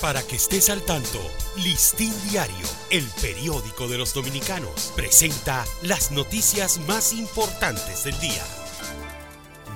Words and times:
Para 0.00 0.22
que 0.22 0.36
estés 0.36 0.68
al 0.68 0.82
tanto, 0.82 1.18
Listín 1.56 2.12
Diario, 2.28 2.66
el 2.90 3.04
periódico 3.22 3.88
de 3.88 3.96
los 3.96 4.12
dominicanos, 4.12 4.92
presenta 4.94 5.64
las 5.82 6.10
noticias 6.10 6.78
más 6.86 7.14
importantes 7.14 8.04
del 8.04 8.18
día. 8.20 8.44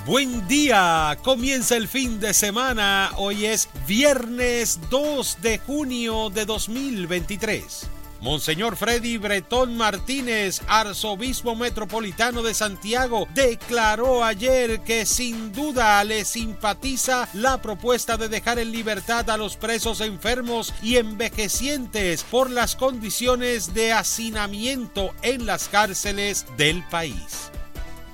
Buen 0.04 0.46
día, 0.46 1.16
comienza 1.22 1.76
el 1.76 1.88
fin 1.88 2.20
de 2.20 2.34
semana, 2.34 3.12
hoy 3.16 3.46
es 3.46 3.70
viernes 3.86 4.78
2 4.90 5.38
de 5.40 5.58
junio 5.58 6.28
de 6.28 6.44
2023. 6.44 7.88
Monseñor 8.20 8.76
Freddy 8.76 9.16
Bretón 9.16 9.76
Martínez, 9.76 10.60
arzobispo 10.66 11.56
metropolitano 11.56 12.42
de 12.42 12.52
Santiago, 12.52 13.26
declaró 13.34 14.22
ayer 14.24 14.80
que 14.80 15.06
sin 15.06 15.52
duda 15.52 16.04
le 16.04 16.26
simpatiza 16.26 17.28
la 17.32 17.62
propuesta 17.62 18.18
de 18.18 18.28
dejar 18.28 18.58
en 18.58 18.72
libertad 18.72 19.30
a 19.30 19.38
los 19.38 19.56
presos 19.56 20.02
enfermos 20.02 20.74
y 20.82 20.96
envejecientes 20.96 22.22
por 22.24 22.50
las 22.50 22.76
condiciones 22.76 23.72
de 23.72 23.92
hacinamiento 23.92 25.14
en 25.22 25.46
las 25.46 25.68
cárceles 25.68 26.44
del 26.58 26.82
país. 26.88 27.50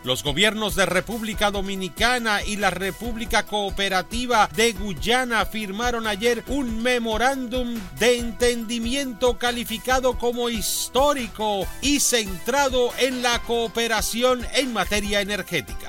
Los 0.07 0.23
gobiernos 0.23 0.77
de 0.77 0.87
República 0.87 1.51
Dominicana 1.51 2.41
y 2.45 2.59
la 2.59 2.71
República 2.71 3.45
Cooperativa 3.45 4.49
de 4.55 4.71
Guyana 4.73 5.45
firmaron 5.47 6.07
ayer 6.07 6.45
un 6.47 6.81
memorándum 6.81 7.75
de 7.99 8.19
entendimiento 8.19 9.37
calificado 9.37 10.17
como 10.17 10.49
histórico 10.49 11.67
y 11.83 11.99
centrado 11.99 12.91
en 12.99 13.21
la 13.21 13.43
cooperación 13.43 14.47
en 14.55 14.73
materia 14.73 15.23
energética. 15.23 15.86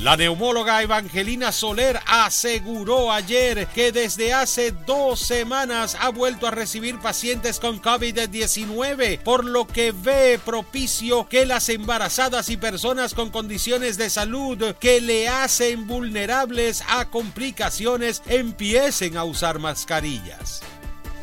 La 0.00 0.16
neumóloga 0.16 0.80
Evangelina 0.80 1.50
Soler 1.50 1.98
aseguró 2.06 3.10
ayer 3.10 3.66
que 3.66 3.90
desde 3.90 4.32
hace 4.32 4.70
dos 4.70 5.18
semanas 5.18 5.96
ha 5.98 6.10
vuelto 6.10 6.46
a 6.46 6.52
recibir 6.52 7.00
pacientes 7.00 7.58
con 7.58 7.82
COVID-19, 7.82 9.18
por 9.24 9.44
lo 9.44 9.66
que 9.66 9.90
ve 9.90 10.38
propicio 10.44 11.28
que 11.28 11.46
las 11.46 11.68
embarazadas 11.68 12.48
y 12.48 12.56
personas 12.56 13.12
con 13.12 13.30
condiciones 13.30 13.98
de 13.98 14.08
salud 14.08 14.76
que 14.78 15.00
le 15.00 15.28
hacen 15.28 15.88
vulnerables 15.88 16.84
a 16.88 17.10
complicaciones 17.10 18.22
empiecen 18.26 19.16
a 19.16 19.24
usar 19.24 19.58
mascarillas. 19.58 20.62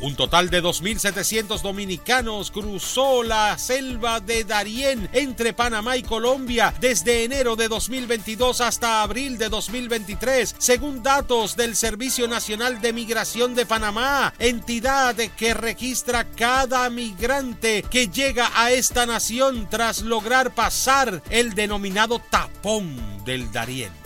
Un 0.00 0.14
total 0.14 0.50
de 0.50 0.62
2.700 0.62 1.62
dominicanos 1.62 2.50
cruzó 2.50 3.22
la 3.22 3.56
selva 3.56 4.20
de 4.20 4.44
Darién 4.44 5.08
entre 5.14 5.54
Panamá 5.54 5.96
y 5.96 6.02
Colombia 6.02 6.74
desde 6.80 7.24
enero 7.24 7.56
de 7.56 7.68
2022 7.68 8.60
hasta 8.60 9.02
abril 9.02 9.38
de 9.38 9.48
2023, 9.48 10.56
según 10.58 11.02
datos 11.02 11.56
del 11.56 11.74
Servicio 11.74 12.28
Nacional 12.28 12.82
de 12.82 12.92
Migración 12.92 13.54
de 13.54 13.64
Panamá, 13.64 14.34
entidad 14.38 15.16
que 15.16 15.54
registra 15.54 16.24
cada 16.24 16.90
migrante 16.90 17.82
que 17.82 18.08
llega 18.08 18.50
a 18.54 18.72
esta 18.72 19.06
nación 19.06 19.66
tras 19.70 20.02
lograr 20.02 20.54
pasar 20.54 21.22
el 21.30 21.54
denominado 21.54 22.18
tapón 22.18 23.24
del 23.24 23.50
Darién. 23.50 24.05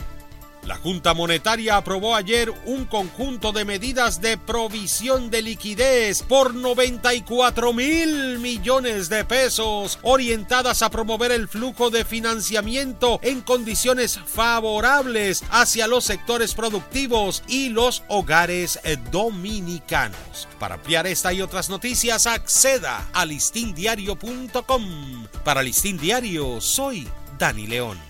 La 0.66 0.76
Junta 0.76 1.15
Monetaria 1.15 1.76
aprobó 1.76 2.15
ayer 2.15 2.53
un 2.66 2.84
conjunto 2.84 3.53
de 3.53 3.65
medidas 3.65 4.21
de 4.21 4.37
provisión 4.37 5.31
de 5.31 5.43
liquidez 5.43 6.22
por 6.22 6.54
94 6.54 7.72
mil 7.72 8.38
millones 8.38 9.09
de 9.09 9.25
pesos 9.25 9.98
orientadas 10.03 10.82
a 10.82 10.91
promover 10.91 11.32
el 11.32 11.48
flujo 11.48 11.91
de 11.91 12.04
financiamiento 12.04 13.21
en 13.22 13.41
condiciones 13.41 14.21
favorables 14.25 15.43
hacia 15.50 15.87
los 15.87 16.04
sectores 16.04 16.54
productivos 16.54 17.42
y 17.48 17.71
los 17.71 18.03
hogares 18.09 18.78
dominicanos. 19.10 20.48
Para 20.59 20.75
ampliar 20.75 21.06
esta 21.06 21.32
y 21.32 21.41
otras 21.41 21.71
noticias, 21.71 22.27
acceda 22.27 23.09
a 23.12 23.25
listindiario.com. 23.25 25.27
Para 25.44 25.62
Listín 25.62 25.97
Diario, 25.97 26.60
soy 26.60 27.09
Dani 27.38 27.66
León. 27.66 28.09